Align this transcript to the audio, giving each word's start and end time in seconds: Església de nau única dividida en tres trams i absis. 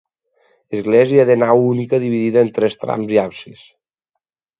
Església 0.77 1.25
de 1.29 1.35
nau 1.41 1.61
única 1.65 1.99
dividida 2.05 2.43
en 2.45 2.49
tres 2.55 2.79
trams 2.85 3.13
i 3.17 3.21
absis. 3.25 3.63